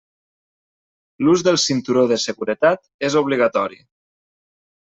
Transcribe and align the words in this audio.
L'ús 1.27 1.43
del 1.49 1.59
cinturó 1.65 2.05
de 2.13 2.19
seguretat 2.25 2.83
és 3.11 3.19
obligatori. 3.25 3.83